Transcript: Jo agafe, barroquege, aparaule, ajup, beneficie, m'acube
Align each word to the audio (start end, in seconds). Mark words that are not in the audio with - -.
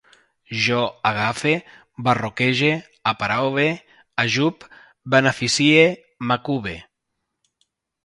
Jo 0.61 0.77
agafe, 1.09 1.51
barroquege, 2.07 2.73
aparaule, 3.19 3.67
ajup, 4.27 4.69
beneficie, 5.17 5.89
m'acube 6.31 6.79